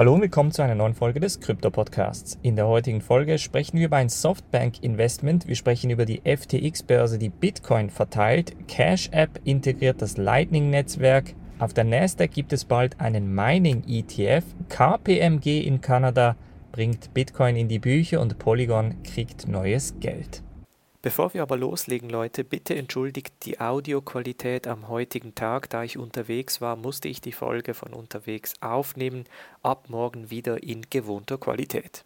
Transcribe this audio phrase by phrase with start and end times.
[0.00, 2.38] Hallo und willkommen zu einer neuen Folge des Krypto-Podcasts.
[2.40, 5.46] In der heutigen Folge sprechen wir über ein Softbank-Investment.
[5.46, 8.56] Wir sprechen über die FTX-Börse, die Bitcoin verteilt.
[8.66, 11.34] Cash App integriert das Lightning-Netzwerk.
[11.58, 14.44] Auf der Nasdaq gibt es bald einen Mining-ETF.
[14.70, 16.34] KPMG in Kanada
[16.72, 20.42] bringt Bitcoin in die Bücher und Polygon kriegt neues Geld.
[21.02, 25.70] Bevor wir aber loslegen, Leute, bitte entschuldigt die Audioqualität am heutigen Tag.
[25.70, 29.24] Da ich unterwegs war, musste ich die Folge von unterwegs aufnehmen.
[29.62, 32.04] Ab morgen wieder in gewohnter Qualität.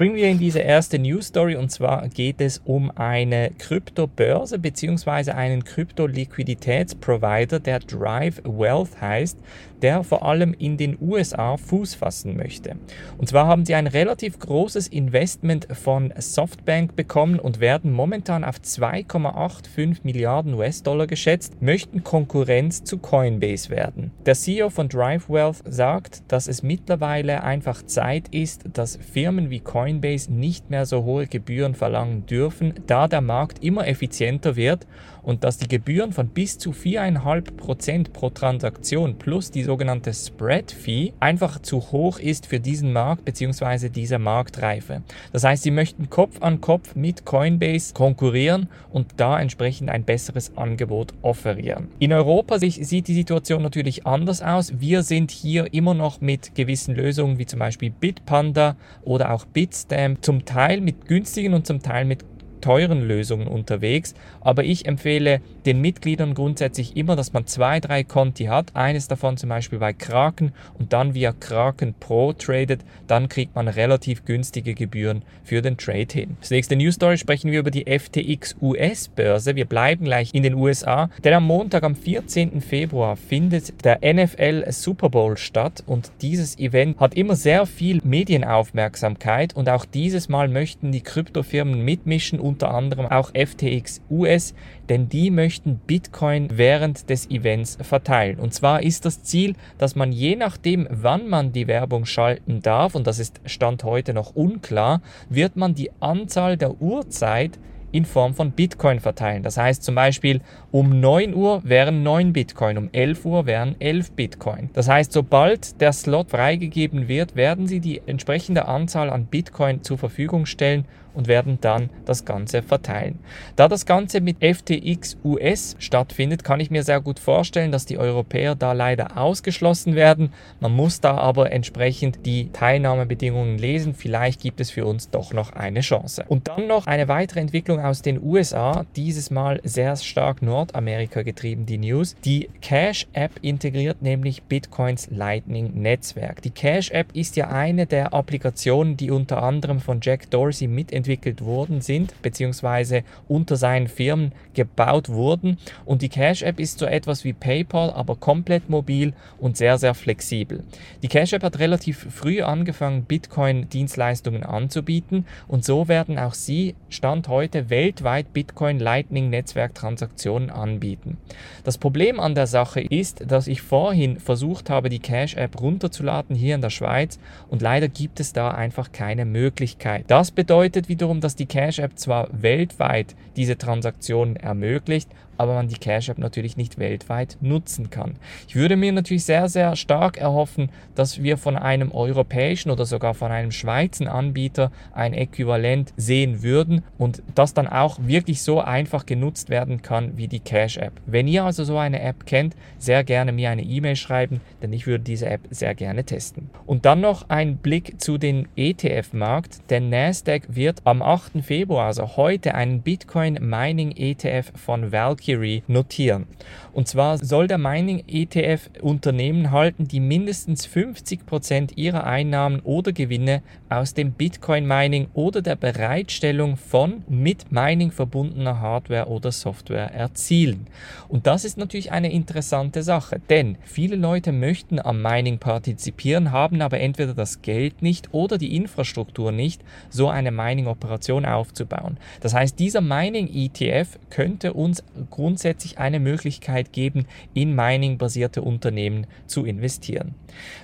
[0.00, 5.32] Springen wir in diese erste News Story und zwar geht es um eine Kryptobörse bzw.
[5.32, 9.38] einen Krypto-Liquiditätsprovider, der Drive Wealth heißt,
[9.82, 12.76] der vor allem in den USA Fuß fassen möchte.
[13.18, 18.56] Und zwar haben sie ein relativ großes Investment von Softbank bekommen und werden momentan auf
[18.56, 24.12] 2,85 Milliarden US-Dollar geschätzt, möchten Konkurrenz zu Coinbase werden.
[24.26, 29.60] Der CEO von Drive Wealth sagt, dass es mittlerweile einfach Zeit ist, dass Firmen wie
[29.60, 34.86] Coinbase nicht mehr so hohe Gebühren verlangen dürfen, da der Markt immer effizienter wird
[35.22, 41.12] und dass die Gebühren von bis zu 4,5% pro Transaktion plus die sogenannte Spread Fee
[41.18, 43.88] einfach zu hoch ist für diesen Markt bzw.
[43.88, 45.02] diese Marktreife.
[45.32, 50.56] Das heißt, sie möchten Kopf an Kopf mit Coinbase konkurrieren und da entsprechend ein besseres
[50.56, 51.88] Angebot offerieren.
[51.98, 54.74] In Europa sieht die Situation natürlich anders aus.
[54.78, 59.70] Wir sind hier immer noch mit gewissen Lösungen wie zum Beispiel Bitpanda oder auch Bits
[59.70, 62.29] Bitstamp zum Teil mit günstigen und zum Teil mit
[62.60, 68.44] teuren Lösungen unterwegs, aber ich empfehle den Mitgliedern grundsätzlich immer, dass man zwei, drei Konti
[68.44, 68.74] hat.
[68.74, 72.80] Eines davon zum Beispiel bei Kraken und dann via Kraken Pro tradet.
[73.06, 76.36] Dann kriegt man relativ günstige Gebühren für den Trade hin.
[76.40, 79.56] Das nächste News Story sprechen wir über die FTX US Börse.
[79.56, 82.60] Wir bleiben gleich in den USA, denn am Montag, am 14.
[82.60, 89.54] Februar findet der NFL Super Bowl statt und dieses Event hat immer sehr viel Medienaufmerksamkeit
[89.54, 94.54] und auch dieses Mal möchten die Kryptofirmen mitmischen, unter anderem auch FTX US,
[94.88, 98.40] denn die möchten Bitcoin während des Events verteilen.
[98.40, 102.96] Und zwar ist das Ziel, dass man je nachdem, wann man die Werbung schalten darf,
[102.96, 107.58] und das ist Stand heute noch unklar, wird man die Anzahl der Uhrzeit
[107.92, 109.42] in Form von Bitcoin verteilen.
[109.42, 110.40] Das heißt zum Beispiel,
[110.70, 114.70] um 9 Uhr wären 9 Bitcoin, um 11 Uhr wären 11 Bitcoin.
[114.72, 119.98] Das heißt, sobald der Slot freigegeben wird, werden Sie die entsprechende Anzahl an Bitcoin zur
[119.98, 120.84] Verfügung stellen
[121.14, 123.18] und werden dann das Ganze verteilen.
[123.56, 127.98] Da das Ganze mit FTX US stattfindet, kann ich mir sehr gut vorstellen, dass die
[127.98, 130.32] Europäer da leider ausgeschlossen werden.
[130.60, 133.94] Man muss da aber entsprechend die Teilnahmebedingungen lesen.
[133.94, 136.24] Vielleicht gibt es für uns doch noch eine Chance.
[136.28, 141.66] Und dann noch eine weitere Entwicklung aus den USA, dieses Mal sehr stark Nordamerika getrieben,
[141.66, 142.14] die News.
[142.24, 146.42] Die Cash App integriert nämlich Bitcoins Lightning Netzwerk.
[146.42, 150.92] Die Cash App ist ja eine der Applikationen, die unter anderem von Jack Dorsey mit
[150.92, 155.58] entwickelt worden sind, beziehungsweise unter seinen Firmen gebaut wurden.
[155.84, 159.94] Und die Cash App ist so etwas wie PayPal, aber komplett mobil und sehr, sehr
[159.94, 160.64] flexibel.
[161.02, 167.28] Die Cash App hat relativ früh angefangen, Bitcoin-Dienstleistungen anzubieten und so werden auch sie Stand
[167.28, 171.16] heute weltweit Bitcoin Lightning Netzwerktransaktionen anbieten.
[171.64, 176.36] Das Problem an der Sache ist, dass ich vorhin versucht habe, die Cash App runterzuladen
[176.36, 180.04] hier in der Schweiz und leider gibt es da einfach keine Möglichkeit.
[180.08, 185.08] Das bedeutet wiederum, dass die Cash App zwar weltweit diese Transaktionen ermöglicht,
[185.40, 188.16] aber man die Cash App natürlich nicht weltweit nutzen kann.
[188.46, 193.14] Ich würde mir natürlich sehr, sehr stark erhoffen, dass wir von einem europäischen oder sogar
[193.14, 193.80] von einem Schweizer
[194.12, 200.16] Anbieter ein Äquivalent sehen würden und das dann auch wirklich so einfach genutzt werden kann
[200.16, 200.92] wie die Cash App.
[201.06, 204.86] Wenn ihr also so eine App kennt, sehr gerne mir eine E-Mail schreiben, denn ich
[204.86, 206.50] würde diese App sehr gerne testen.
[206.66, 209.70] Und dann noch ein Blick zu den ETF-Markt.
[209.70, 211.42] Der Nasdaq wird am 8.
[211.42, 216.26] Februar, also heute, einen Bitcoin Mining ETF von Valkyrie notieren.
[216.72, 222.92] Und zwar soll der Mining ETF Unternehmen halten, die mindestens 50 Prozent ihrer Einnahmen oder
[222.92, 229.92] Gewinne aus dem Bitcoin Mining oder der Bereitstellung von mit Mining verbundener Hardware oder Software
[229.92, 230.66] erzielen.
[231.08, 236.62] Und das ist natürlich eine interessante Sache, denn viele Leute möchten am Mining partizipieren, haben
[236.62, 241.98] aber entweder das Geld nicht oder die Infrastruktur nicht, so eine Mining-Operation aufzubauen.
[242.20, 249.44] Das heißt, dieser Mining ETF könnte uns grundsätzlich eine Möglichkeit geben, in Mining-basierte Unternehmen zu
[249.44, 250.14] investieren.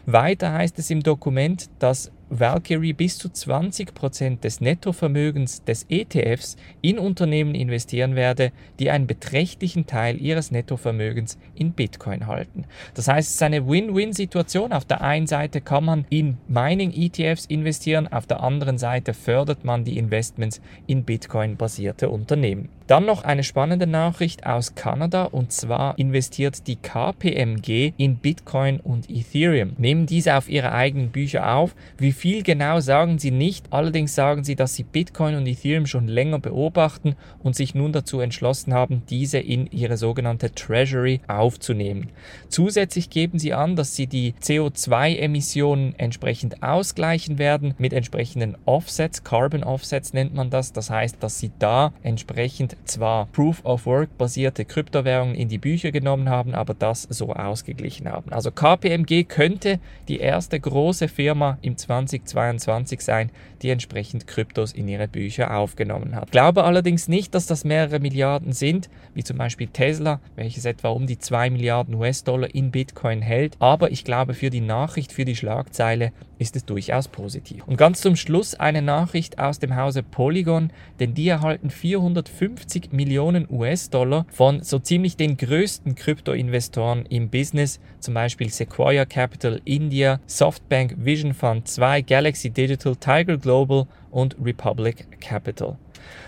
[0.07, 6.99] Weiter heißt es im Dokument, dass Valkyrie bis zu 20% des Nettovermögens des ETFs in
[6.99, 12.65] Unternehmen investieren werde, die einen beträchtlichen Teil ihres Nettovermögens in Bitcoin halten.
[12.95, 14.73] Das heißt, es ist eine Win-Win-Situation.
[14.73, 19.85] Auf der einen Seite kann man in Mining-ETFs investieren, auf der anderen Seite fördert man
[19.85, 22.69] die Investments in Bitcoin-basierte Unternehmen.
[22.87, 29.11] Dann noch eine spannende Nachricht aus Kanada und zwar investiert die KPMG in Bitcoin und
[29.11, 29.73] Ethereum.
[29.77, 31.75] Nehmen diese auf ihre eigenen Bücher auf.
[31.99, 36.07] Wie viel genau sagen sie nicht, allerdings sagen sie, dass sie Bitcoin und Ethereum schon
[36.07, 42.11] länger beobachten und sich nun dazu entschlossen haben, diese in ihre sogenannte Treasury aufzunehmen.
[42.49, 49.65] Zusätzlich geben sie an, dass sie die CO2-Emissionen entsprechend ausgleichen werden mit entsprechenden Offsets, Carbon
[49.65, 50.73] Offsets nennt man das.
[50.73, 55.91] Das heißt, dass sie da entsprechend zwar Proof of Work basierte Kryptowährungen in die Bücher
[55.91, 58.33] genommen haben, aber das so ausgeglichen haben.
[58.33, 63.31] Also KPMG könnte die erste große Firma im 2022 sein,
[63.63, 66.27] die entsprechend Kryptos in ihre Bücher aufgenommen hat.
[66.27, 70.91] Ich glaube allerdings nicht, dass das mehrere Milliarden sind, wie zum Beispiel Tesla, welches etwa
[70.91, 73.57] um die 2 Milliarden US-Dollar in Bitcoin hält.
[73.59, 77.67] Aber ich glaube, für die Nachricht, für die Schlagzeile ist es durchaus positiv.
[77.67, 80.71] Und ganz zum Schluss eine Nachricht aus dem Hause Polygon,
[81.01, 88.15] denn die erhalten 450 Millionen US-Dollar von so ziemlich den größten Krypto-Investoren im Business, zum
[88.15, 95.77] Beispiel Sequoia Capital India, Softbank Vision Fund 2, Galaxy Digital, Tiger Global und Republic Capital.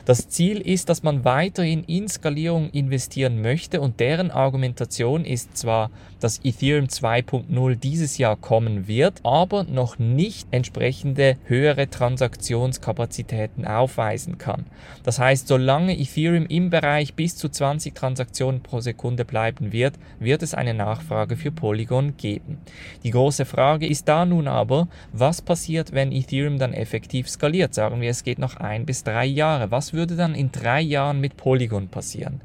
[0.04, 5.90] Das Ziel ist, dass man weiterhin in Skalierung investieren möchte und deren Argumentation ist zwar,
[6.20, 14.66] dass Ethereum 2.0 dieses Jahr kommen wird, aber noch nicht entsprechende höhere Transaktionskapazitäten aufweisen kann.
[15.04, 20.42] Das heißt, solange Ethereum im Bereich bis zu 20 Transaktionen pro Sekunde bleiben wird, wird
[20.42, 22.58] es eine Nachfrage für Polygon geben.
[23.04, 27.67] Die große Frage ist da nun aber, was passiert, wenn Ethereum dann effektiv skaliert?
[27.74, 29.70] Sagen wir, es geht noch ein bis drei Jahre.
[29.70, 32.40] Was würde dann in drei Jahren mit Polygon passieren?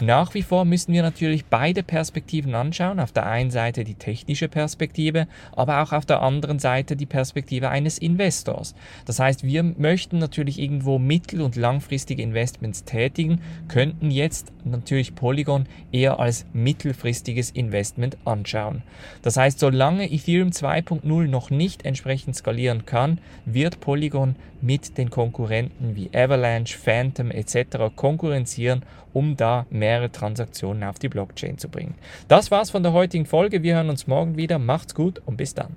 [0.00, 3.00] Nach wie vor müssen wir natürlich beide Perspektiven anschauen.
[3.00, 7.68] Auf der einen Seite die technische Perspektive, aber auch auf der anderen Seite die Perspektive
[7.68, 8.74] eines Investors.
[9.06, 15.66] Das heißt, wir möchten natürlich irgendwo mittel- und langfristige Investments tätigen, könnten jetzt natürlich Polygon
[15.92, 18.82] eher als mittelfristiges Investment anschauen.
[19.22, 24.36] Das heißt, solange Ethereum 2.0 noch nicht entsprechend skalieren kann, wird Polygon
[24.68, 27.88] mit den Konkurrenten wie Avalanche, Phantom etc.
[27.96, 28.82] konkurrenzieren,
[29.14, 31.94] um da mehrere Transaktionen auf die Blockchain zu bringen.
[32.28, 33.62] Das war's von der heutigen Folge.
[33.62, 34.58] Wir hören uns morgen wieder.
[34.58, 35.74] Macht's gut und bis dann.